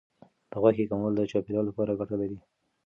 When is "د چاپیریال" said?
1.15-1.65